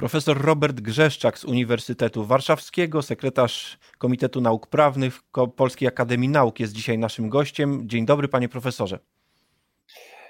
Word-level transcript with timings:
Profesor 0.00 0.42
Robert 0.42 0.80
Grzeszczak 0.80 1.38
z 1.38 1.44
Uniwersytetu 1.44 2.24
Warszawskiego, 2.24 3.02
sekretarz 3.02 3.78
Komitetu 3.98 4.40
Nauk 4.40 4.66
Prawnych 4.66 5.20
Polskiej 5.56 5.88
Akademii 5.88 6.28
Nauk 6.28 6.60
jest 6.60 6.72
dzisiaj 6.72 6.98
naszym 6.98 7.28
gościem. 7.28 7.88
Dzień 7.88 8.06
dobry, 8.06 8.28
panie 8.28 8.48
profesorze. 8.48 8.98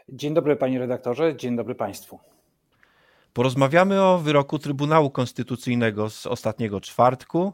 Dzień 0.09 0.35
dobry, 0.35 0.56
panie 0.56 0.79
redaktorze, 0.79 1.37
dzień 1.37 1.56
dobry 1.56 1.75
państwu. 1.75 2.19
Porozmawiamy 3.33 4.03
o 4.03 4.19
wyroku 4.19 4.59
Trybunału 4.59 5.11
Konstytucyjnego 5.11 6.11
z 6.11 6.27
ostatniego 6.27 6.80
czwartku. 6.80 7.52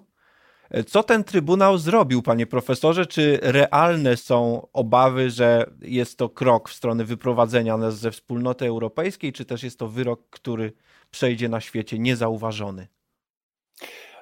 Co 0.87 1.03
ten 1.03 1.25
Trybunał 1.25 1.79
zrobił, 1.79 2.23
panie 2.23 2.47
profesorze? 2.47 3.07
Czy 3.07 3.39
realne 3.43 4.17
są 4.17 4.67
obawy, 4.73 5.31
że 5.31 5.71
jest 5.83 6.19
to 6.19 6.29
krok 6.29 6.69
w 6.69 6.75
stronę 6.75 7.05
wyprowadzenia 7.05 7.77
nas 7.77 7.99
ze 7.99 8.11
wspólnoty 8.11 8.67
europejskiej, 8.67 9.33
czy 9.33 9.45
też 9.45 9.63
jest 9.63 9.79
to 9.79 9.89
wyrok, 9.89 10.21
który 10.31 10.73
przejdzie 11.11 11.49
na 11.49 11.61
świecie 11.61 11.99
niezauważony? 11.99 12.87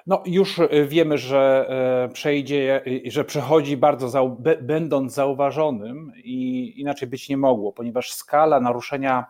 No, 0.07 0.23
już 0.25 0.59
wiemy, 0.87 1.17
że 1.17 1.65
e, 2.09 2.13
przejdzie, 2.13 2.81
że 3.05 3.25
przechodzi 3.25 3.77
bardzo, 3.77 4.09
zau, 4.09 4.37
będąc 4.61 5.13
zauważonym 5.13 6.11
i 6.15 6.73
inaczej 6.81 7.07
być 7.07 7.29
nie 7.29 7.37
mogło, 7.37 7.73
ponieważ 7.73 8.13
skala 8.13 8.59
naruszenia 8.59 9.25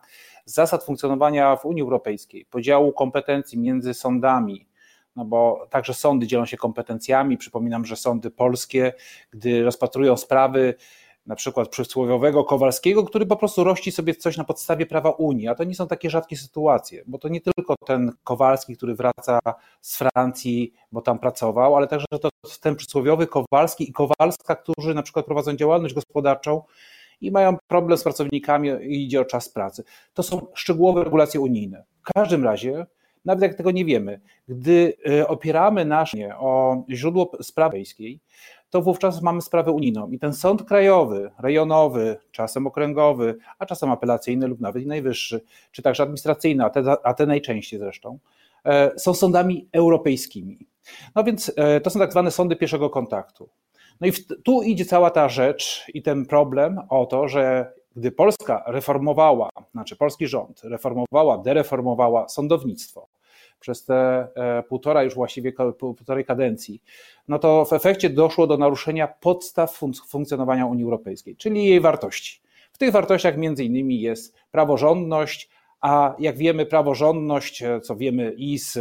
zasad 0.46 0.84
funkcjonowania 0.84 1.56
w 1.56 1.66
Unii 1.66 1.82
Europejskiej, 1.82 2.46
podziału 2.46 2.94
kompetencji 2.94 3.60
między 3.60 3.94
sądami, 3.94 4.68
no 5.16 5.26
bo 5.26 5.68
także 5.70 5.94
sądy 5.94 6.28
dzielą 6.28 6.46
się 6.46 6.58
kompetencjami. 6.58 7.38
Przypominam, 7.38 7.86
że 7.86 7.96
sądy 7.96 8.32
polskie, 8.32 8.94
gdy 9.32 9.64
rozpatrują 9.64 10.18
sprawy 10.18 10.74
na 11.26 11.36
przykład 11.36 11.70
przysłowiowego 11.70 12.44
Kowalskiego, 12.44 13.04
który 13.04 13.26
po 13.26 13.36
prostu 13.36 13.64
rości 13.64 13.92
sobie 13.92 14.16
coś 14.16 14.38
na 14.38 14.44
podstawie 14.44 14.86
prawa 14.86 15.10
Unii, 15.10 15.48
a 15.48 15.56
to 15.56 15.64
nie 15.64 15.76
są 15.76 15.88
takie 15.88 16.10
rzadkie 16.10 16.38
sytuacje, 16.38 17.04
bo 17.08 17.18
to 17.18 17.28
nie 17.28 17.42
tylko 17.42 17.76
ten 17.86 18.12
Kowalski, 18.24 18.78
który 18.78 18.96
wraca 18.96 19.40
z 19.82 19.98
Francji, 19.98 20.74
bo 20.92 21.02
tam 21.02 21.20
pracował, 21.20 21.76
ale 21.76 21.88
także 21.88 22.06
to 22.22 22.30
ten 22.62 22.76
przysłowiowy 22.76 23.28
Kowalski 23.28 23.90
i 23.90 23.94
Kowalska, 23.94 24.56
którzy 24.56 24.94
na 24.94 25.04
przykład 25.04 25.26
prowadzą 25.26 25.56
działalność 25.56 25.94
gospodarczą 25.94 26.62
i 27.22 27.32
mają 27.32 27.58
problem 27.68 27.98
z 27.98 28.04
pracownikami 28.04 28.70
i 28.70 29.06
idzie 29.06 29.22
o 29.22 29.26
czas 29.26 29.50
pracy. 29.50 29.84
To 30.14 30.24
są 30.24 30.48
szczegółowe 30.54 31.04
regulacje 31.04 31.40
unijne. 31.40 31.84
W 32.02 32.14
każdym 32.14 32.44
razie 32.44 32.86
nawet 33.26 33.42
jak 33.42 33.56
tego 33.56 33.72
nie 33.72 33.86
wiemy, 33.86 34.22
gdy 34.48 34.94
e, 35.10 35.28
opieramy 35.28 35.86
nasze 35.86 36.38
o 36.38 36.84
źródło 36.90 37.32
sprawy 37.42 37.76
europejskiej, 37.76 38.20
to 38.70 38.82
wówczas 38.82 39.22
mamy 39.22 39.42
sprawę 39.42 39.72
unijną 39.72 40.10
i 40.12 40.20
ten 40.20 40.34
sąd 40.34 40.64
krajowy, 40.64 41.32
rejonowy, 41.40 42.18
czasem 42.32 42.68
okręgowy, 42.68 43.38
a 43.60 43.66
czasem 43.66 43.92
apelacyjny 43.92 44.48
lub 44.48 44.60
nawet 44.60 44.84
i 44.84 44.88
najwyższy, 44.88 45.42
czy 45.72 45.82
także 45.82 46.04
administracyjny, 46.04 46.64
a 46.66 46.70
te, 46.70 46.84
a 47.04 47.14
te 47.14 47.26
najczęściej 47.26 47.80
zresztą, 47.80 48.20
e, 48.66 49.00
są 49.00 49.14
sądami 49.14 49.68
europejskimi. 49.72 50.60
No 51.16 51.24
więc 51.24 51.52
e, 51.56 51.82
to 51.82 51.90
są 51.90 52.00
tak 52.00 52.12
zwane 52.12 52.32
sądy 52.32 52.56
pierwszego 52.56 52.90
kontaktu. 52.90 53.50
No 54.02 54.08
i 54.08 54.12
tu 54.44 54.62
idzie 54.62 54.86
cała 54.86 55.10
ta 55.10 55.30
rzecz 55.30 55.86
i 55.94 56.02
ten 56.02 56.26
problem 56.26 56.80
o 56.90 57.06
to, 57.06 57.28
że 57.28 57.74
gdy 57.96 58.12
Polska 58.12 58.64
reformowała, 58.68 59.50
znaczy 59.72 59.96
polski 59.96 60.28
rząd 60.28 60.62
reformowała, 60.64 61.38
dereformowała 61.38 62.30
sądownictwo, 62.30 63.08
przez 63.60 63.86
te 63.86 64.28
e, 64.36 64.64
półtora 64.64 65.04
już 65.04 65.16
właściwie 65.16 65.54
półtorej 65.80 66.26
kadencji, 66.26 66.82
no 67.28 67.40
to 67.40 67.66
w 67.66 67.74
efekcie 67.74 68.10
doszło 68.10 68.48
do 68.48 68.58
naruszenia 68.58 69.08
podstaw 69.08 69.82
funkcjonowania 70.08 70.66
Unii 70.66 70.84
Europejskiej, 70.84 71.36
czyli 71.36 71.66
jej 71.66 71.80
wartości. 71.80 72.42
W 72.72 72.78
tych 72.78 72.92
wartościach 72.92 73.38
między 73.38 73.64
innymi 73.64 74.02
jest 74.02 74.36
praworządność, 74.52 75.50
a 75.86 76.16
jak 76.20 76.38
wiemy, 76.38 76.66
praworządność, 76.66 77.64
e, 77.64 77.82
co 77.82 77.96
wiemy 77.96 78.34
i 78.38 78.60
z, 78.60 78.74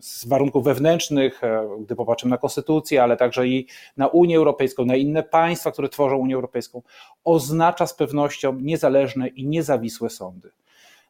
z, 0.00 0.26
warunków 0.26 0.64
wewnętrznych, 0.64 1.44
e, 1.44 1.68
gdy 1.80 1.96
popatrzymy 1.96 2.30
na 2.30 2.38
konstytucję, 2.38 3.02
ale 3.02 3.16
także 3.16 3.46
i 3.48 3.66
na 3.96 4.06
Unię 4.06 4.36
Europejską, 4.36 4.84
na 4.84 4.96
inne 4.96 5.22
państwa, 5.22 5.72
które 5.72 5.88
tworzą 5.88 6.16
Unię 6.16 6.34
Europejską, 6.34 6.82
oznacza 7.24 7.86
z 7.86 7.94
pewnością 7.94 8.58
niezależne 8.60 9.28
i 9.28 9.46
niezawisłe 9.46 10.10
sądy. 10.10 10.50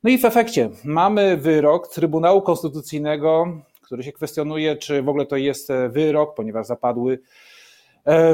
No 0.04 0.10
i 0.10 0.18
w 0.18 0.24
efekcie 0.24 0.70
mamy 0.84 1.36
wyrok 1.36 1.88
Trybunału 1.88 2.42
Konstytucyjnego, 2.42 3.46
który 3.82 4.02
się 4.02 4.12
kwestionuje, 4.12 4.76
czy 4.76 5.02
w 5.02 5.08
ogóle 5.08 5.26
to 5.26 5.36
jest 5.36 5.70
e, 5.70 5.88
wyrok, 5.88 6.34
ponieważ 6.34 6.66
zapadły 6.66 7.12
e, 7.14 7.49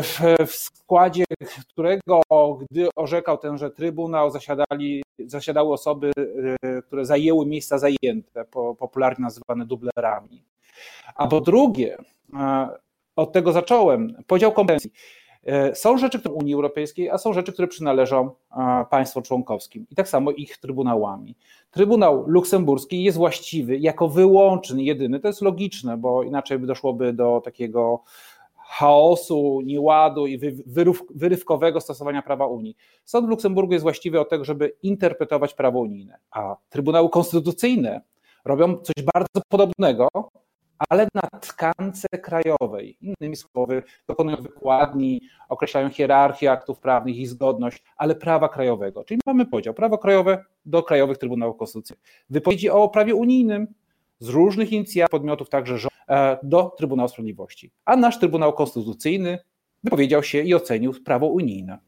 w, 0.03 0.21
w 0.47 0.53
składzie 0.53 1.25
którego, 1.69 2.21
gdy 2.71 2.89
orzekał 2.97 3.39
tenże 3.39 3.71
Trybunał, 3.71 4.31
zasiadali, 4.31 5.03
zasiadały 5.19 5.73
osoby, 5.73 6.11
e, 6.63 6.83
które 6.83 7.05
zajęły 7.05 7.47
miejsca 7.47 7.79
zajęte, 7.79 8.45
popularnie 8.79 9.23
nazywane 9.23 9.67
dublerami. 9.67 10.43
A 11.17 11.27
po 11.27 11.41
drugie, 11.41 11.99
od 13.17 13.33
tego 13.33 13.53
zacząłem, 13.53 14.15
podział 14.27 14.53
kompetencji. 14.53 14.93
E, 15.47 15.75
są 15.75 15.99
rzeczy, 15.99 16.19
które 16.21 16.35
Unii 16.35 16.55
Europejskiej, 16.55 17.11
a 17.11 17.19
są 17.19 17.33
rzeczy, 17.33 17.53
które 17.53 17.69
przynależą 17.69 18.31
państwom 18.91 19.23
członkowskim 19.23 19.87
i 19.91 19.95
tak 19.95 20.09
samo 20.09 20.31
ich 20.31 20.59
trybunałami. 20.59 21.37
Trybunał 21.71 22.25
Luksemburski 22.27 23.03
jest 23.03 23.19
właściwy 23.19 23.79
jako 23.79 24.09
wyłączny, 24.09 24.83
jedyny. 24.83 25.21
To 25.21 25.29
jest 25.29 25.43
logiczne, 25.43 25.97
bo 25.97 26.23
inaczej 26.23 26.59
by 26.59 26.67
doszłoby 26.67 27.13
do 27.13 27.43
takiego 27.45 28.03
chaosu, 28.69 29.61
nieładu 29.65 30.27
i 30.27 30.39
wyrywkowego 31.15 31.81
stosowania 31.81 32.23
prawa 32.23 32.47
Unii. 32.47 32.77
Sąd 33.05 33.27
w 33.27 33.31
Luksemburgu 33.31 33.73
jest 33.73 33.83
właściwy 33.83 34.21
od 34.21 34.29
tego, 34.29 34.45
żeby 34.45 34.77
interpretować 34.83 35.55
prawo 35.55 35.79
unijne, 35.79 36.19
a 36.31 36.57
Trybunały 36.69 37.11
Konstytucyjne 37.11 38.01
robią 38.45 38.77
coś 38.77 39.05
bardzo 39.15 39.41
podobnego, 39.49 40.09
ale 40.89 41.09
na 41.15 41.41
tkance 41.41 42.09
krajowej. 42.09 42.97
Innymi 43.01 43.37
słowy, 43.37 43.83
dokonują 44.09 44.37
wykładni, 44.37 45.21
określają 45.49 45.89
hierarchię 45.89 46.51
aktów 46.53 46.81
prawnych 46.81 47.17
i 47.17 47.27
zgodność, 47.27 47.83
ale 47.97 48.15
prawa 48.15 48.49
krajowego. 48.49 49.05
Czyli 49.05 49.21
mamy 49.27 49.47
podział 49.47 49.75
prawo 49.75 49.99
krajowe 49.99 50.45
do 50.67 50.83
krajowych 50.83 51.19
trybunałów 51.19 51.57
konstytucyjnych. 51.57 52.05
Wypowiedzi 52.31 52.71
o 52.71 52.89
prawie 52.89 53.15
unijnym 53.15 53.67
z 54.19 54.29
różnych 54.29 54.73
inicjatyw 54.73 55.11
podmiotów, 55.11 55.49
także 55.49 55.75
e, 55.75 55.96
do 56.43 56.75
Trybunału 56.79 57.09
Sprawiedliwości. 57.09 57.71
A 57.85 57.97
nasz 57.97 58.19
Trybunał 58.19 58.53
Konstytucyjny 58.53 59.39
wypowiedział 59.85 60.23
się 60.23 60.43
i 60.43 60.55
ocenił 60.55 60.95
prawo 61.05 61.27
unijne. 61.27 61.79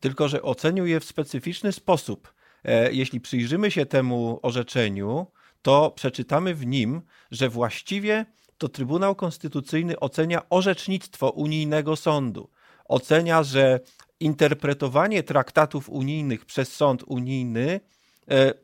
Tylko, 0.00 0.28
że 0.28 0.42
ocenił 0.42 0.86
je 0.86 1.00
w 1.00 1.04
specyficzny 1.04 1.72
sposób. 1.72 2.34
E, 2.64 2.92
jeśli 2.92 3.20
przyjrzymy 3.20 3.70
się 3.70 3.86
temu 3.86 4.38
orzeczeniu, 4.42 5.26
to 5.62 5.90
przeczytamy 5.90 6.54
w 6.54 6.66
nim, 6.66 7.02
że 7.30 7.48
właściwie 7.48 8.26
to 8.58 8.68
Trybunał 8.68 9.14
Konstytucyjny 9.14 10.00
ocenia 10.00 10.48
orzecznictwo 10.50 11.30
unijnego 11.30 11.96
sądu. 11.96 12.50
Ocenia, 12.84 13.42
że 13.42 13.80
interpretowanie 14.20 15.22
traktatów 15.22 15.90
unijnych 15.90 16.44
przez 16.44 16.76
sąd 16.76 17.02
unijny 17.06 17.68
e, 17.70 17.80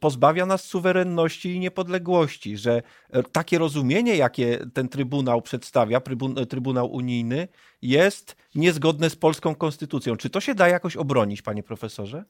pozbawia 0.00 0.46
nas 0.46 0.64
suwerenności 0.64 1.54
i 1.54 1.60
niepodległości, 1.60 2.56
że 2.56 2.82
e, 3.10 3.22
takie 3.22 3.58
rozumienie, 3.58 4.16
jakie 4.16 4.58
ten 4.74 4.88
Trybunał 4.88 5.42
przedstawia, 5.42 6.00
Trybunał 6.48 6.92
Unijny, 6.92 7.48
jest 7.82 8.36
niezgodne 8.54 9.10
z 9.10 9.16
polską 9.16 9.54
konstytucją. 9.54 10.16
Czy 10.16 10.30
to 10.30 10.40
się 10.40 10.54
da 10.54 10.68
jakoś 10.68 10.96
obronić, 10.96 11.42
panie 11.42 11.62
profesorze? 11.62 12.24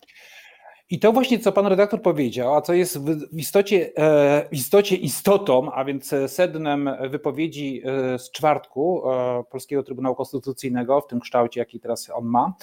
I 0.91 0.99
to 0.99 1.13
właśnie, 1.13 1.39
co 1.39 1.53
pan 1.53 1.67
redaktor 1.67 2.03
powiedział, 2.03 2.55
a 2.55 2.61
co 2.61 2.75
jest 2.75 2.99
w 3.33 3.39
istocie, 3.39 3.91
e, 3.97 4.49
w 4.49 4.55
istocie 4.55 4.97
istotą, 4.97 5.73
a 5.73 5.85
więc 5.85 6.15
sednem 6.27 6.91
wypowiedzi 7.11 7.83
e, 7.85 8.19
z 8.19 8.31
czwartku 8.31 9.03
e, 9.11 9.45
Polskiego 9.51 9.83
Trybunału 9.83 10.15
Konstytucyjnego 10.15 11.01
w 11.01 11.07
tym 11.07 11.21
kształcie, 11.21 11.61
jaki 11.61 11.81
teraz 11.81 12.11
on 12.15 12.25
ma, 12.25 12.55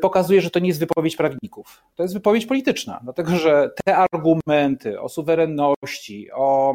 pokazuje, 0.00 0.40
że 0.40 0.50
to 0.50 0.58
nie 0.58 0.68
jest 0.68 0.80
wypowiedź 0.80 1.16
prawników. 1.16 1.82
To 1.96 2.02
jest 2.02 2.14
wypowiedź 2.14 2.46
polityczna, 2.46 3.00
dlatego 3.04 3.36
że 3.36 3.70
te 3.84 3.96
argumenty 3.96 5.00
o 5.00 5.08
suwerenności, 5.08 6.28
o, 6.32 6.74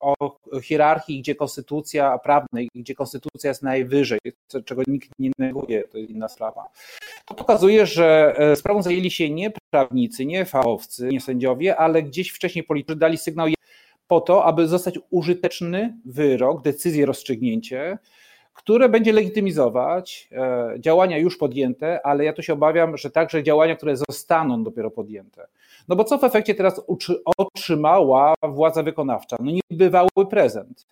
o, 0.00 0.14
o 0.20 0.60
hierarchii, 0.60 1.20
gdzie 1.20 1.34
konstytucja 1.34 2.18
prawnej, 2.18 2.68
gdzie 2.74 2.94
konstytucja 2.94 3.48
jest 3.48 3.62
najwyżej, 3.62 4.18
czego 4.64 4.82
nikt 4.86 5.10
nie 5.18 5.30
neguje, 5.38 5.84
to 5.88 5.98
jest 5.98 6.10
inna 6.10 6.28
sprawa, 6.28 6.68
to 7.24 7.34
pokazuje, 7.34 7.86
że 7.86 8.34
e, 8.38 8.56
sprawą 8.56 8.82
zajęli 8.82 9.10
się 9.10 9.30
nie 9.30 9.52
prawnicy, 9.70 10.26
nie 10.26 10.44
fachowcy, 10.44 11.08
nie 11.08 11.20
sędziowie, 11.20 11.76
ale 11.76 12.02
gdzieś 12.02 12.30
wcześniej 12.30 12.64
politycy 12.64 12.98
dali 12.98 13.18
sygnał 13.18 13.48
po 14.08 14.20
to, 14.20 14.44
aby 14.44 14.68
zostać 14.68 14.98
użyteczny 15.10 15.96
wyrok, 16.04 16.62
decyzję, 16.62 17.06
rozstrzygnięcie, 17.06 17.98
które 18.58 18.88
będzie 18.88 19.12
legitymizować 19.12 20.28
e, 20.32 20.74
działania 20.78 21.18
już 21.18 21.36
podjęte, 21.36 22.06
ale 22.06 22.24
ja 22.24 22.32
tu 22.32 22.42
się 22.42 22.52
obawiam, 22.52 22.96
że 22.96 23.10
także 23.10 23.42
działania, 23.42 23.76
które 23.76 23.96
zostaną 23.96 24.64
dopiero 24.64 24.90
podjęte. 24.90 25.46
No 25.88 25.96
bo 25.96 26.04
co 26.04 26.18
w 26.18 26.24
efekcie 26.24 26.54
teraz 26.54 26.82
otrzymała 27.38 28.34
władza 28.42 28.82
wykonawcza? 28.82 29.36
No 29.40 29.52
niebywały 29.70 30.08
prezent. 30.30 30.86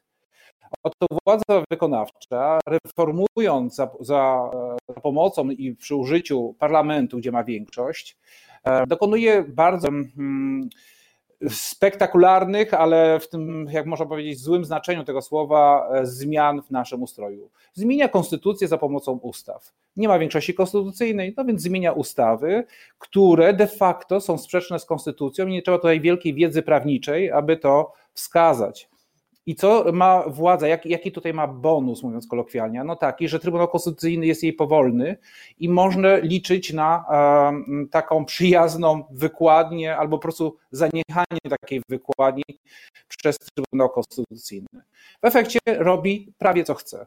Oto 0.83 1.07
władza 1.25 1.65
wykonawcza, 1.71 2.61
reformując 2.67 3.75
za, 3.75 3.91
za, 4.01 4.51
za 4.89 5.01
pomocą 5.01 5.51
i 5.51 5.75
przy 5.75 5.95
użyciu 5.95 6.55
parlamentu, 6.59 7.19
gdzie 7.19 7.33
ma 7.33 7.45
większość, 7.45 8.17
e, 8.65 8.87
dokonuje 8.87 9.45
bardzo 9.49 9.89
hmm, 9.89 10.69
spektakularnych, 11.49 12.75
ale 12.75 13.21
w 13.21 13.29
tym, 13.29 13.67
jak 13.71 13.87
można 13.87 14.07
powiedzieć, 14.07 14.41
złym 14.41 14.65
znaczeniu 14.65 15.05
tego 15.05 15.23
słowa, 15.23 15.89
e, 15.93 16.07
zmian 16.07 16.63
w 16.63 16.71
naszym 16.71 17.03
ustroju. 17.03 17.51
Zmienia 17.75 18.09
konstytucję 18.09 18.69
za 18.69 18.79
pomocą 18.79 19.13
ustaw. 19.13 19.73
Nie 19.97 20.09
ma 20.09 20.19
większości 20.19 20.55
konstytucyjnej, 20.55 21.35
no 21.37 21.45
więc 21.45 21.63
zmienia 21.63 21.93
ustawy, 21.93 22.65
które 22.99 23.55
de 23.55 23.67
facto 23.67 24.21
są 24.21 24.39
sprzeczne 24.39 24.79
z 24.79 24.85
konstytucją 24.85 25.47
i 25.47 25.53
nie 25.53 25.63
trzeba 25.63 25.79
tutaj 25.79 26.01
wielkiej 26.01 26.35
wiedzy 26.35 26.63
prawniczej, 26.63 27.33
aby 27.33 27.57
to 27.57 27.93
wskazać. 28.13 28.89
I 29.47 29.55
co 29.55 29.93
ma 29.93 30.25
władza, 30.29 30.69
jaki, 30.69 30.89
jaki 30.89 31.13
tutaj 31.13 31.35
ma 31.35 31.47
bonus, 31.47 32.03
mówiąc 32.03 32.27
kolokwialnie? 32.27 32.85
No 32.85 32.97
taki, 32.97 33.29
że 33.29 33.41
Trybunał 33.41 33.69
Konstytucyjny 33.69 34.27
jest 34.27 34.43
jej 34.43 34.53
powolny 34.53 35.17
i 35.59 35.69
można 35.69 36.17
liczyć 36.17 36.73
na 36.73 37.05
um, 37.11 37.89
taką 37.91 38.25
przyjazną 38.25 39.05
wykładnię 39.11 39.97
albo 39.97 40.19
po 40.19 40.23
prostu 40.23 40.57
zaniechanie 40.71 41.41
takiej 41.61 41.83
wykładni 41.89 42.45
przez 43.19 43.37
Trybunał 43.39 43.89
Konstytucyjny. 43.89 44.83
W 45.23 45.27
efekcie 45.27 45.59
robi 45.67 46.33
prawie 46.39 46.65
co 46.65 46.75
chce. 46.75 47.07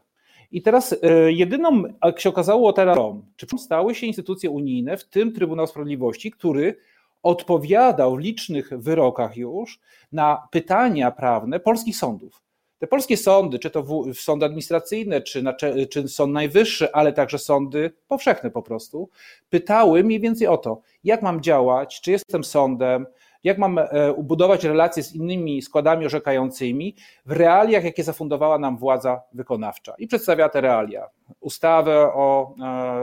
I 0.52 0.62
teraz 0.62 0.92
y, 0.92 0.98
jedyną, 1.32 1.82
jak 2.04 2.20
się 2.20 2.28
okazało 2.28 2.72
teraz, 2.72 2.98
czy 3.36 3.46
stały 3.58 3.94
się 3.94 4.06
instytucje 4.06 4.50
unijne, 4.50 4.96
w 4.96 5.04
tym 5.04 5.32
Trybunał 5.32 5.66
Sprawiedliwości, 5.66 6.30
który 6.30 6.76
odpowiadał 7.22 8.16
w 8.16 8.20
licznych 8.20 8.70
wyrokach 8.78 9.36
już 9.36 9.80
na 10.12 10.48
pytania 10.50 11.10
prawne 11.10 11.60
polskich 11.60 11.96
sądów. 11.96 12.42
Te 12.78 12.86
polskie 12.86 13.16
sądy, 13.16 13.58
czy 13.58 13.70
to 13.70 13.84
sądy 14.14 14.46
administracyjne, 14.46 15.22
czy, 15.22 15.44
czy 15.90 16.08
Sąd 16.08 16.32
Najwyższy, 16.32 16.92
ale 16.92 17.12
także 17.12 17.38
sądy 17.38 17.92
powszechne 18.08 18.50
po 18.50 18.62
prostu, 18.62 19.08
pytały 19.50 20.04
mniej 20.04 20.20
więcej 20.20 20.46
o 20.46 20.56
to, 20.58 20.80
jak 21.04 21.22
mam 21.22 21.40
działać, 21.40 22.00
czy 22.00 22.10
jestem 22.10 22.44
sądem, 22.44 23.06
jak 23.44 23.58
mam 23.58 23.78
e, 23.78 24.12
ubudować 24.12 24.64
relacje 24.64 25.02
z 25.02 25.14
innymi 25.14 25.62
składami 25.62 26.06
orzekającymi 26.06 26.94
w 27.26 27.32
realiach, 27.32 27.84
jakie 27.84 28.04
zafundowała 28.04 28.58
nam 28.58 28.76
władza 28.76 29.22
wykonawcza. 29.32 29.94
I 29.98 30.06
przedstawia 30.06 30.48
te 30.48 30.60
realia. 30.60 31.08
Ustawę 31.40 32.12
o 32.14 32.54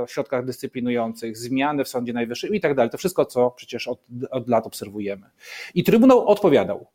e, 0.04 0.08
środkach 0.08 0.46
dyscyplinujących, 0.46 1.38
zmiany 1.38 1.84
w 1.84 1.88
Sądzie 1.88 2.14
Najwyższym 2.14 2.56
i 2.56 2.60
tak 2.60 2.76
dalej. 2.76 2.90
To 2.90 2.98
wszystko, 2.98 3.26
co 3.26 3.52
przecież 3.52 3.88
od, 3.88 4.00
od 4.32 4.48
lat 4.48 4.68
obserwujemy. 4.68 5.30
I 5.76 5.84
Trybunał 5.84 6.28
odpowiadał. 6.28 6.88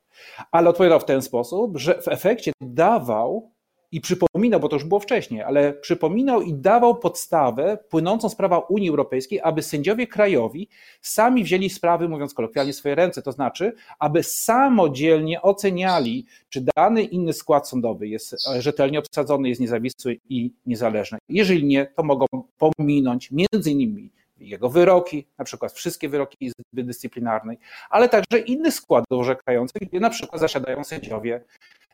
Ale 0.51 0.71
odpowiadał 0.71 1.01
w 1.01 1.05
ten 1.05 1.23
sposób, 1.23 1.79
że 1.79 2.03
w 2.03 2.09
efekcie 2.09 2.53
dawał 2.61 3.52
i 3.93 4.01
przypominał, 4.01 4.61
bo 4.61 4.69
to 4.69 4.77
już 4.77 4.85
było 4.85 5.01
wcześniej, 5.01 5.43
ale 5.43 5.73
przypominał 5.73 6.43
i 6.43 6.55
dawał 6.55 6.99
podstawę 6.99 7.79
płynącą 7.89 8.29
z 8.29 8.35
prawa 8.35 8.59
Unii 8.59 8.89
Europejskiej, 8.89 9.41
aby 9.41 9.63
sędziowie 9.63 10.07
krajowi 10.07 10.69
sami 11.01 11.45
wzięli 11.45 11.71
sprawy, 11.71 12.09
mówiąc 12.09 12.35
kolokwialnie, 12.35 12.73
swoje 12.73 12.95
ręce, 12.95 13.23
to 13.23 13.33
znaczy, 13.33 13.73
aby 13.99 14.23
samodzielnie 14.23 15.43
oceniali, 15.43 16.27
czy 16.49 16.65
dany 16.77 17.03
inny 17.03 17.33
skład 17.33 17.69
sądowy 17.69 18.09
jest 18.09 18.37
rzetelnie 18.59 18.99
obsadzony, 18.99 19.49
jest 19.49 19.61
niezawisły 19.61 20.19
i 20.29 20.53
niezależny. 20.67 21.19
Jeżeli 21.29 21.65
nie, 21.65 21.87
to 21.87 22.03
mogą 22.03 22.27
pominąć 22.59 23.31
między 23.31 23.71
innymi 23.71 24.11
jego 24.39 24.69
wyroki, 24.69 25.27
na 25.39 25.45
przykład 25.45 25.73
wszystkie 25.73 26.09
wyroki 26.09 26.37
Izby 26.41 26.85
Dyscyplinarnej, 26.85 27.59
ale 27.91 28.09
także 28.09 28.39
inny 28.47 28.73
skład 28.73 29.05
orzekający, 29.11 29.79
gdzie 29.81 30.01
na 30.01 30.11
przykład 30.11 30.41
zasiadają 30.41 30.85
sędziowie 30.85 31.45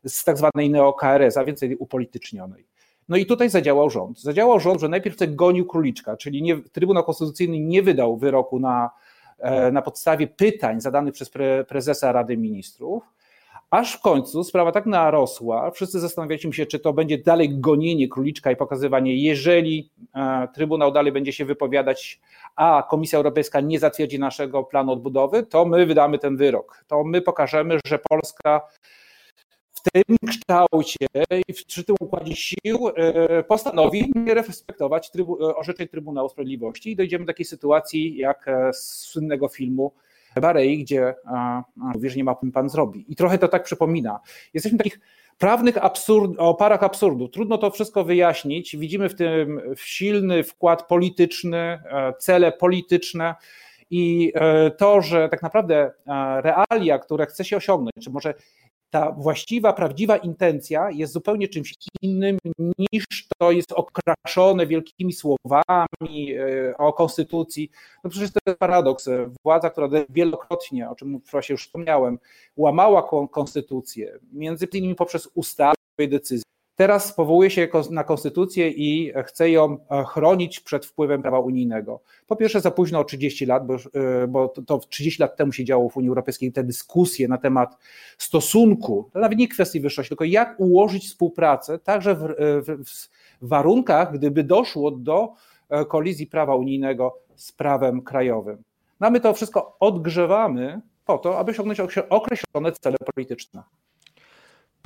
z 0.06 0.24
tak 0.24 0.38
zwanej 0.38 0.70
neo-KRS, 0.70 1.36
a 1.36 1.44
więcej 1.44 1.76
upolitycznionej. 1.76 2.66
No 3.08 3.16
i 3.16 3.26
tutaj 3.26 3.50
zadziałał 3.50 3.90
rząd. 3.90 4.20
Zadziałał 4.20 4.60
rząd, 4.60 4.80
że 4.80 4.88
najpierw 4.88 5.16
tak 5.16 5.36
gonił 5.36 5.66
króliczka, 5.66 6.16
czyli 6.16 6.42
nie, 6.42 6.56
Trybunał 6.56 7.04
Konstytucyjny 7.04 7.60
nie 7.60 7.82
wydał 7.82 8.16
wyroku 8.16 8.60
na, 8.60 8.90
e, 9.38 9.72
na 9.72 9.82
podstawie 9.82 10.26
pytań 10.26 10.80
zadanych 10.80 11.14
przez 11.14 11.30
pre, 11.30 11.64
prezesa 11.64 12.12
Rady 12.12 12.36
Ministrów, 12.36 13.02
aż 13.70 13.96
w 13.96 14.00
końcu 14.00 14.44
sprawa 14.44 14.72
tak 14.72 14.86
narosła, 14.86 15.70
wszyscy 15.70 16.00
zastanawialiśmy 16.00 16.52
się, 16.52 16.66
czy 16.66 16.78
to 16.78 16.92
będzie 16.92 17.18
dalej 17.18 17.60
gonienie 17.60 18.08
króliczka 18.08 18.50
i 18.50 18.56
pokazywanie, 18.56 19.16
jeżeli 19.16 19.90
e, 20.14 20.48
Trybunał 20.54 20.92
dalej 20.92 21.12
będzie 21.12 21.32
się 21.32 21.44
wypowiadać, 21.44 22.20
a 22.56 22.86
Komisja 22.90 23.16
Europejska 23.16 23.60
nie 23.60 23.78
zatwierdzi 23.78 24.18
naszego 24.18 24.64
planu 24.64 24.92
odbudowy, 24.92 25.42
to 25.42 25.64
my 25.64 25.86
wydamy 25.86 26.18
ten 26.18 26.36
wyrok. 26.36 26.84
To 26.86 27.04
my 27.04 27.22
pokażemy, 27.22 27.78
że 27.86 27.98
Polska 28.08 28.60
w 29.78 29.82
tym 29.92 30.16
kształcie 30.28 31.06
i 31.48 31.54
przy 31.54 31.84
tym 31.84 31.96
układzie 32.00 32.36
sił 32.36 32.88
e, 32.96 33.42
postanowi 33.42 34.12
nie 34.14 34.34
respektować 34.34 35.10
trybu, 35.10 35.50
e, 35.50 35.56
orzeczeń 35.56 35.88
Trybunału 35.88 36.28
Sprawiedliwości 36.28 36.90
i 36.90 36.96
dojdziemy 36.96 37.25
do 37.25 37.32
takiej 37.32 37.46
sytuacji 37.46 38.16
jak 38.16 38.48
e, 38.48 38.72
z 38.72 38.86
słynnego 39.00 39.48
filmu 39.48 39.92
Barei, 40.40 40.84
gdzie 40.84 41.14
że 42.04 42.16
nie 42.16 42.25
ma 42.25 42.36
pan 42.54 42.69
zrobi. 42.69 43.04
I 43.08 43.16
trochę 43.16 43.38
to 43.38 43.48
tak 43.48 43.64
przypomina. 43.64 44.20
Jesteśmy 44.54 44.78
w 44.78 44.82
takich 44.82 45.00
prawnych 45.38 45.84
absurd, 45.84 46.32
oparach 46.38 46.82
absurdu. 46.82 47.28
Trudno 47.28 47.58
to 47.58 47.70
wszystko 47.70 48.04
wyjaśnić. 48.04 48.76
Widzimy 48.76 49.08
w 49.08 49.14
tym 49.14 49.60
silny 49.76 50.44
wkład 50.44 50.88
polityczny, 50.88 51.82
cele 52.19 52.52
polityczne 52.52 53.34
i 53.90 54.32
to, 54.76 55.02
że 55.02 55.28
tak 55.28 55.42
naprawdę 55.42 55.90
realia, 56.42 56.98
które 56.98 57.26
chce 57.26 57.44
się 57.44 57.56
osiągnąć, 57.56 57.94
czy 58.04 58.10
może 58.10 58.34
ta 58.90 59.12
właściwa, 59.12 59.73
prawdziwa 59.73 60.17
intencja 60.17 60.90
jest 60.90 61.12
zupełnie 61.12 61.49
czymś 61.49 61.75
innym 62.02 62.38
niż 62.93 63.05
to 63.38 63.52
jest 63.52 63.73
okraszone 63.73 64.67
wielkimi 64.67 65.12
słowami 65.12 66.35
e, 66.35 66.76
o 66.79 66.93
konstytucji. 66.93 67.70
No 68.05 68.11
przecież 68.11 68.31
to 68.32 68.40
jest 68.46 68.58
paradoks. 68.58 69.08
Władza, 69.44 69.70
która 69.70 69.88
wielokrotnie, 70.08 70.90
o 70.90 70.94
czym 70.94 71.20
właśnie 71.31 71.52
już 71.52 71.67
wspomniałem, 71.67 72.19
łamała 72.56 73.08
konstytucję, 73.31 74.19
między 74.32 74.67
innymi 74.73 74.94
poprzez 74.94 75.31
ustawy 75.34 75.76
decyzje, 75.99 76.49
Teraz 76.78 77.12
powołuje 77.12 77.50
się 77.50 77.69
na 77.90 78.04
konstytucję 78.04 78.70
i 78.70 79.12
chce 79.26 79.50
ją 79.50 79.78
e, 79.90 80.04
chronić 80.04 80.60
przed 80.60 80.86
wpływem 80.86 81.22
prawa 81.22 81.38
unijnego. 81.38 82.00
Po 82.26 82.36
pierwsze, 82.36 82.60
za 82.60 82.70
późno 82.70 82.98
o 82.98 83.04
30 83.04 83.46
lat, 83.46 83.66
bo, 83.66 83.75
e, 83.75 84.26
bo 84.28 84.48
to 84.48 84.78
30 84.78 85.22
lat 85.22 85.36
temu 85.36 85.52
się 85.52 85.64
działo 85.64 85.88
w 85.88 85.96
Unii 85.96 86.08
Europejskiej 86.08 86.52
te 86.52 86.64
dyskusje 86.64 87.28
na 87.28 87.38
temat 87.38 87.76
stosunku, 88.19 89.10
to 89.12 89.19
nawet 89.19 89.38
nie 89.38 89.48
kwestii 89.48 89.80
wyższości, 89.80 90.08
tylko 90.08 90.25
jak 90.25 90.60
ułożyć 90.60 91.06
współpracę 91.06 91.78
także 91.78 92.14
w, 92.14 92.25
e, 92.25 92.34
w, 92.62 92.84
w 93.42 93.48
warunkach, 93.48 94.12
gdyby 94.12 94.44
doszło 94.44 94.90
do 94.90 95.32
kolizji 95.88 96.26
prawa 96.26 96.54
unijnego 96.54 97.19
z 97.36 97.52
prawem 97.52 98.02
krajowym. 98.02 98.62
No 99.00 99.10
my 99.10 99.20
to 99.20 99.34
wszystko 99.34 99.76
odgrzewamy 99.81 100.81
po 101.04 101.19
to, 101.19 101.38
aby 101.38 101.50
osiągnąć 101.50 101.81
określone 102.08 102.72
cele 102.72 102.96
polityczne. 103.14 103.62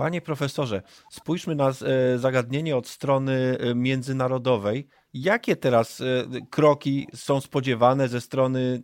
Panie 0.02 0.20
profesorze, 0.20 0.82
spójrzmy 1.10 1.54
na 1.54 1.68
e, 1.68 2.18
zagadnienie 2.18 2.76
od 2.76 2.88
strony 2.88 3.58
e, 3.60 3.74
międzynarodowej. 3.74 4.88
Jakie 5.14 5.56
teraz 5.56 6.00
e, 6.00 6.04
kroki 6.50 7.06
są 7.14 7.40
spodziewane 7.40 8.08
ze 8.08 8.20
strony 8.20 8.82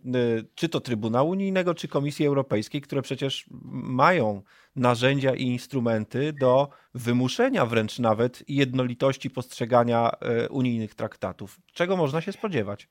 czy 0.55 0.69
to 0.69 0.79
Trybunału 0.79 1.29
Unijnego, 1.29 1.73
czy 1.73 1.87
Komisji 1.87 2.25
Europejskiej, 2.25 2.81
które 2.81 3.01
przecież 3.01 3.45
mają 3.71 4.41
narzędzia 4.75 5.35
i 5.35 5.43
instrumenty 5.43 6.33
do 6.33 6.69
wymuszenia 6.93 7.65
wręcz 7.65 7.99
nawet 7.99 8.43
jednolitości 8.47 9.29
postrzegania 9.29 10.11
unijnych 10.49 10.95
traktatów? 10.95 11.59
Czego 11.73 11.97
można 11.97 12.21
się 12.21 12.31
spodziewać? 12.31 12.87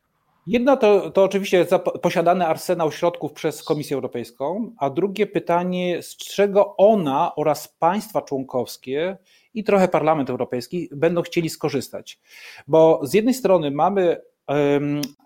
Jedno 0.48 0.76
to, 0.76 1.10
to 1.10 1.24
oczywiście 1.24 1.66
posiadany 2.02 2.46
arsenał 2.46 2.92
środków 2.92 3.32
przez 3.32 3.62
Komisję 3.62 3.94
Europejską, 3.94 4.72
a 4.78 4.90
drugie 4.90 5.26
pytanie, 5.26 6.02
z 6.02 6.16
czego 6.16 6.76
ona 6.76 7.34
oraz 7.36 7.68
państwa 7.68 8.22
członkowskie 8.22 9.16
i 9.54 9.64
trochę 9.64 9.88
Parlament 9.88 10.30
Europejski 10.30 10.88
będą 10.92 11.22
chcieli 11.22 11.50
skorzystać. 11.50 12.20
Bo 12.68 13.00
z 13.02 13.14
jednej 13.14 13.34
strony 13.34 13.70
mamy 13.70 14.20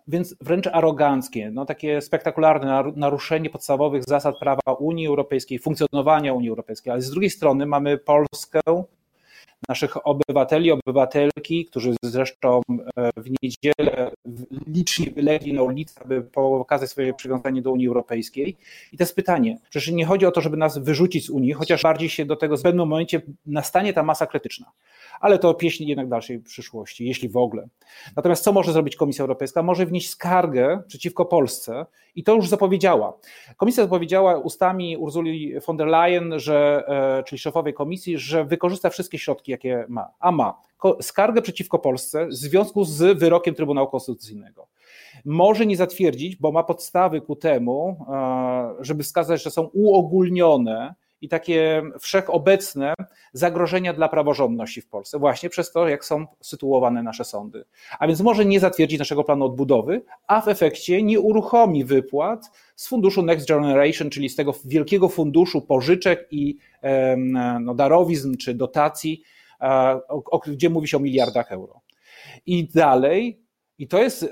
więc 0.08 0.36
wręcz 0.40 0.66
aroganckie, 0.66 1.50
no 1.50 1.64
takie 1.66 2.00
spektakularne 2.00 2.92
naruszenie 2.96 3.50
podstawowych 3.50 4.04
zasad 4.04 4.38
prawa 4.38 4.72
Unii 4.78 5.06
Europejskiej, 5.06 5.58
funkcjonowania 5.58 6.34
Unii 6.34 6.48
Europejskiej, 6.48 6.92
ale 6.92 7.02
z 7.02 7.10
drugiej 7.10 7.30
strony 7.30 7.66
mamy 7.66 7.98
Polskę, 7.98 8.60
naszych 9.68 10.06
obywateli, 10.06 10.70
obywatelki, 10.70 11.64
którzy 11.64 11.94
zresztą 12.04 12.60
e, 12.96 13.10
w 13.16 13.30
niedzielę 13.42 14.10
licznie 14.66 15.10
wylegli 15.10 15.52
na 15.52 15.62
ulicę, 15.62 16.00
aby 16.04 16.22
pokazać 16.22 16.90
swoje 16.90 17.14
przywiązanie 17.14 17.62
do 17.62 17.72
Unii 17.72 17.88
Europejskiej. 17.88 18.56
I 18.92 18.96
to 18.96 19.02
jest 19.02 19.16
pytanie, 19.16 19.58
przecież 19.70 19.94
nie 19.94 20.06
chodzi 20.06 20.26
o 20.26 20.30
to, 20.30 20.40
żeby 20.40 20.56
nas 20.56 20.78
wyrzucić 20.78 21.26
z 21.26 21.30
Unii, 21.30 21.52
chociaż 21.52 21.82
bardziej 21.82 22.08
się 22.08 22.24
do 22.24 22.36
tego 22.36 22.56
w 22.56 22.62
pewnym 22.62 22.88
momencie 22.88 23.22
nastanie 23.46 23.92
ta 23.92 24.02
masa 24.02 24.26
krytyczna. 24.26 24.72
Ale 25.22 25.38
to 25.38 25.54
pieśń 25.54 25.84
jednak 25.84 26.08
dalszej 26.08 26.40
przyszłości, 26.40 27.06
jeśli 27.06 27.28
w 27.28 27.36
ogóle. 27.36 27.68
Natomiast 28.16 28.44
co 28.44 28.52
może 28.52 28.72
zrobić 28.72 28.96
Komisja 28.96 29.22
Europejska? 29.22 29.62
Może 29.62 29.86
wnieść 29.86 30.10
skargę 30.10 30.82
przeciwko 30.86 31.24
Polsce 31.24 31.86
i 32.14 32.24
to 32.24 32.34
już 32.34 32.48
zapowiedziała. 32.48 33.18
Komisja 33.56 33.82
zapowiedziała 33.82 34.38
ustami 34.38 34.96
Urzuli 34.96 35.60
von 35.66 35.76
der 35.76 35.86
Leyen, 35.86 36.40
że, 36.40 36.84
e, 36.88 37.22
czyli 37.24 37.38
szefowej 37.38 37.74
komisji, 37.74 38.18
że 38.18 38.44
wykorzysta 38.44 38.90
wszystkie 38.90 39.18
środki, 39.18 39.52
jakie 39.52 39.84
ma. 39.88 40.08
A 40.20 40.32
ma 40.32 40.58
skargę 41.00 41.42
przeciwko 41.42 41.78
Polsce 41.78 42.26
w 42.26 42.34
związku 42.34 42.84
z 42.84 43.18
wyrokiem 43.18 43.54
Trybunału 43.54 43.88
Konstytucyjnego. 43.88 44.66
może 45.24 45.66
nie 45.66 45.76
zatwierdzić, 45.76 46.36
bo 46.36 46.52
ma 46.52 46.62
podstawy 46.62 47.20
ku 47.20 47.36
temu, 47.36 48.06
żeby 48.80 49.02
wskazać, 49.02 49.42
że 49.42 49.50
są 49.50 49.62
uogólnione 49.62 50.94
i 51.22 51.28
takie 51.28 51.82
wszechobecne 52.00 52.94
zagrożenia 53.32 53.92
dla 53.92 54.08
praworządności 54.08 54.80
w 54.80 54.88
Polsce, 54.88 55.18
właśnie 55.18 55.48
przez 55.50 55.72
to, 55.72 55.88
jak 55.88 56.04
są 56.04 56.26
sytuowane 56.40 57.02
nasze 57.02 57.24
sądy. 57.24 57.64
A 57.98 58.06
więc 58.06 58.20
może 58.20 58.44
nie 58.44 58.60
zatwierdzić 58.60 58.98
naszego 58.98 59.24
planu 59.24 59.44
odbudowy, 59.44 60.02
a 60.26 60.40
w 60.40 60.48
efekcie 60.48 61.02
nie 61.02 61.20
uruchomi 61.20 61.84
wypłat 61.84 62.50
z 62.76 62.88
funduszu 62.88 63.22
Next 63.22 63.48
Generation, 63.48 64.10
czyli 64.10 64.28
z 64.28 64.36
tego 64.36 64.54
wielkiego 64.64 65.08
funduszu 65.08 65.62
pożyczek 65.62 66.28
i 66.30 66.56
no, 67.60 67.74
darowizn 67.74 68.36
czy 68.36 68.54
dotacji, 68.54 69.22
gdzie 70.46 70.70
mówi 70.70 70.88
się 70.88 70.96
o 70.96 71.00
miliardach 71.00 71.52
euro. 71.52 71.80
I 72.46 72.68
dalej 72.68 73.41
i 73.82 73.88
to 73.88 73.98
jest 73.98 74.22
y, 74.22 74.28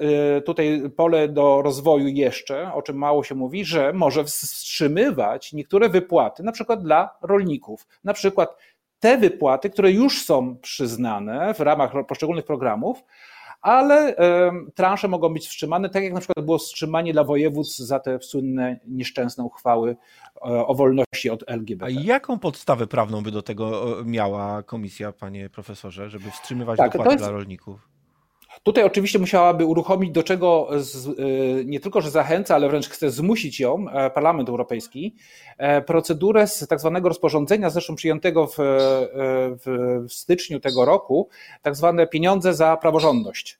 tutaj 0.47 0.83
pole 0.97 1.29
do 1.29 1.63
rozwoju 1.63 2.09
jeszcze, 2.09 2.73
o 2.75 2.83
czym 2.83 2.97
mało 2.97 3.25
się 3.25 3.35
mówi, 3.35 3.65
że 3.65 3.93
może 3.93 4.25
wstrzymywać 4.25 5.53
niektóre 5.53 5.89
wypłaty, 5.89 6.43
na 6.43 6.53
przykład 6.53 6.83
dla 6.83 7.11
rolników. 7.23 7.87
Na 8.05 8.13
przykład 8.13 8.57
te 9.01 9.19
wypłaty, 9.19 9.71
które 9.71 9.93
już 9.93 10.25
są 10.25 10.57
przyznane 10.57 11.55
w 11.55 11.61
ramach 11.61 11.93
poszczególnych 12.09 12.45
programów, 12.45 13.03
ale 13.61 14.17
transze 14.75 15.09
mogą 15.09 15.29
być 15.29 15.47
wstrzymane, 15.47 15.91
tak 15.91 16.05
jak 16.05 16.13
na 16.13 16.21
przykład 16.21 16.47
było 16.47 16.59
wstrzymanie 16.59 17.13
dla 17.13 17.25
województw 17.25 17.79
za 17.79 18.01
te 18.01 18.19
słynne 18.23 18.81
nieszczęsne 18.87 19.45
uchwały 19.45 19.91
e, 19.91 19.97
o 20.67 20.75
wolności 20.75 21.31
od 21.31 21.45
LGBT. 21.47 21.87
A 21.87 22.05
jaką 22.05 22.39
podstawę 22.39 22.87
prawną 22.87 23.23
by 23.23 23.31
do 23.31 23.43
tego 23.43 23.97
miała 24.05 24.63
komisja, 24.63 25.13
panie 25.13 25.51
profesorze, 25.51 26.11
żeby 26.11 26.31
wstrzymywać 26.31 26.79
tak, 26.79 26.93
dopłaty 26.93 27.13
jest... 27.13 27.25
dla 27.25 27.31
rolników? 27.31 27.90
Tutaj 28.63 28.85
oczywiście 28.85 29.19
musiałaby 29.19 29.65
uruchomić, 29.65 30.11
do 30.11 30.23
czego 30.23 30.69
z, 30.77 31.07
y, 31.07 31.65
nie 31.67 31.81
tylko, 31.81 32.01
że 32.01 32.11
zachęca, 32.11 32.55
ale 32.55 32.69
wręcz 32.69 32.89
chce 32.89 33.11
zmusić 33.11 33.61
ją 33.61 33.91
e, 33.91 34.11
Parlament 34.11 34.49
Europejski, 34.49 35.17
e, 35.59 35.83
procedurę 35.83 36.47
z 36.47 36.67
tak 36.69 36.81
zwanego 36.81 37.09
rozporządzenia, 37.09 37.71
zresztą 37.71 37.95
przyjętego 37.95 38.47
w, 38.47 38.61
e, 38.61 38.67
w 39.65 40.07
styczniu 40.09 40.61
tego 40.61 40.85
roku, 40.85 41.29
tak 41.63 41.77
zwane 41.77 42.07
pieniądze 42.07 42.55
za 42.55 42.77
praworządność. 42.77 43.59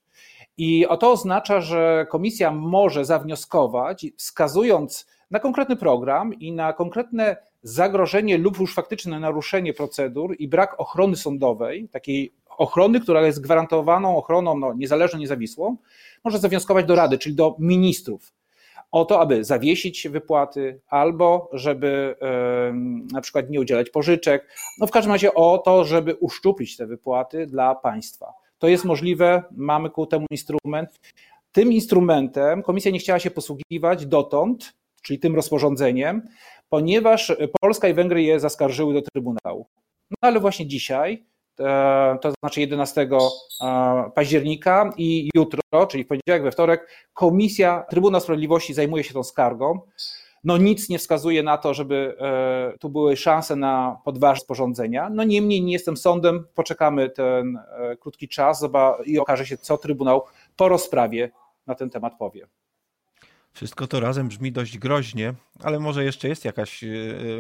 I 0.57 0.87
to 1.01 1.13
oznacza, 1.13 1.61
że 1.61 2.07
komisja 2.11 2.51
może 2.51 3.05
zawnioskować, 3.05 4.07
wskazując 4.17 5.07
na 5.31 5.39
konkretny 5.39 5.77
program 5.77 6.35
i 6.35 6.53
na 6.53 6.73
konkretne 6.73 7.37
zagrożenie 7.63 8.39
lub 8.39 8.59
już 8.59 8.75
faktyczne 8.75 9.21
naruszenie 9.21 9.75
procedur 9.75 10.37
i 10.39 10.49
brak 10.49 10.81
ochrony 10.81 11.17
sądowej, 11.17 11.89
takiej 11.89 12.33
ochrony, 12.59 13.01
która 13.01 13.27
jest 13.27 13.41
gwarantowaną 13.41 14.17
ochroną 14.17 14.59
no, 14.59 14.75
niezależną, 14.75 15.19
niezawisłą, 15.19 15.77
może 16.25 16.39
zawnioskować 16.39 16.87
do 16.87 16.95
Rady, 16.95 17.19
czyli 17.19 17.35
do 17.35 17.57
ministrów 17.59 18.33
o 18.91 19.05
to, 19.05 19.21
aby 19.21 19.45
zawiesić 19.45 20.09
wypłaty 20.09 20.81
albo 20.89 21.51
żeby 21.53 22.17
na 23.13 23.21
przykład 23.21 23.51
nie 23.51 23.61
udzielać 23.61 23.91
pożyczek, 23.91 24.49
no 24.79 24.87
w 24.87 24.91
każdym 24.91 25.13
razie 25.13 25.35
o 25.35 25.59
to, 25.59 25.85
żeby 25.85 26.15
uszczuplić 26.15 26.77
te 26.77 26.87
wypłaty 26.87 27.47
dla 27.47 27.75
państwa. 27.75 28.33
To 28.59 28.69
jest 28.69 28.85
możliwe, 28.85 29.43
mamy 29.51 29.91
ku 29.91 30.07
temu 30.07 30.27
instrument. 30.31 31.01
Tym 31.53 31.73
instrumentem 31.73 32.63
komisja 32.63 32.91
nie 32.91 32.99
chciała 32.99 33.19
się 33.19 33.31
posługiwać 33.31 34.07
dotąd, 34.07 34.73
czyli 35.03 35.19
tym 35.19 35.35
rozporządzeniem, 35.35 36.23
ponieważ 36.69 37.33
Polska 37.61 37.89
i 37.89 37.95
Węgry 37.95 38.23
je 38.23 38.41
zaskarżyły 38.41 38.95
do 38.95 39.03
Trybunału. 39.03 39.67
No 40.11 40.17
ale 40.21 40.41
właśnie 40.41 40.67
dzisiaj 40.67 41.31
E, 41.61 42.19
to 42.21 42.33
znaczy 42.41 42.61
11 42.61 43.09
e, 43.61 44.11
października 44.15 44.93
i 44.97 45.31
jutro, 45.35 45.61
czyli 45.89 46.05
w 46.05 46.07
poniedziałek, 46.07 46.43
we 46.43 46.53
wtorek, 46.53 46.89
Komisja 47.13 47.85
Trybunał 47.91 48.21
Sprawiedliwości 48.21 48.75
zajmuje 48.75 49.05
się 49.05 49.15
tą 49.15 49.23
skargą. 49.23 49.81
No 50.45 50.57
nic 50.57 50.89
nie 50.89 50.99
wskazuje 50.99 51.43
na 51.43 51.59
to, 51.59 51.75
żeby 51.75 52.17
e, 52.21 52.79
tu 52.79 52.89
były 52.89 53.17
szanse 53.17 53.57
na 53.57 54.01
podważenie 54.05 54.41
sporządzenia. 54.41 55.11
No 55.11 55.25
niemniej 55.25 55.63
nie 55.63 55.73
jestem 55.73 55.97
sądem, 55.97 56.47
poczekamy 56.55 57.11
ten 57.11 57.59
krótki 58.01 58.29
czas 58.29 58.67
i 59.05 59.19
okaże 59.19 59.47
się, 59.47 59.59
co 59.59 59.79
Trybunał 59.79 60.25
po 60.57 60.69
rozprawie 60.69 61.31
na 61.67 61.75
ten 61.75 61.91
temat 61.91 62.19
powie. 62.19 62.47
Wszystko 63.53 63.87
to 63.87 64.01
razem 64.01 64.29
brzmi 64.29 64.53
dość 64.53 64.79
groźnie, 64.79 65.35
ale 65.63 65.81
może 65.81 66.05
jeszcze 66.05 66.29
jest 66.29 66.45
jakaś 66.45 66.85
e, 66.85 66.89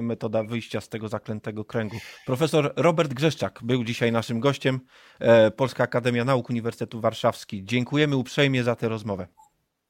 metoda 0.02 0.45
wyjścia 0.45 0.81
z 0.81 0.88
tego 0.88 1.09
zaklętego 1.09 1.64
kręgu. 1.64 1.97
Profesor 2.26 2.73
Robert 2.76 3.14
Grzeszczak 3.14 3.61
był 3.62 3.85
dzisiaj 3.85 4.12
naszym 4.12 4.40
gościem, 4.40 4.81
e, 5.19 5.50
Polska 5.50 5.85
Akademia 5.85 6.25
Nauk 6.25 6.50
Uniwersytetu 6.50 7.00
Warszawski. 7.00 7.64
Dziękujemy 7.64 8.17
uprzejmie 8.17 8.64
za 8.64 8.76
tę 8.76 8.88
rozmowę. 8.88 9.26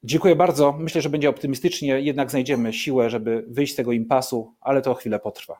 Dziękuję 0.03 0.35
bardzo. 0.35 0.71
Myślę, 0.71 1.01
że 1.01 1.09
będzie 1.09 1.29
optymistycznie, 1.29 2.01
jednak 2.01 2.29
znajdziemy 2.29 2.73
siłę, 2.73 3.09
żeby 3.09 3.45
wyjść 3.47 3.73
z 3.73 3.75
tego 3.75 3.91
impasu, 3.91 4.55
ale 4.61 4.81
to 4.81 4.93
chwilę 4.93 5.19
potrwa. 5.19 5.59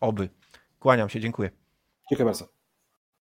Oby. 0.00 0.28
Kłaniam 0.80 1.08
się, 1.08 1.20
dziękuję. 1.20 1.50
Dziękuję 2.10 2.24
bardzo. 2.24 2.55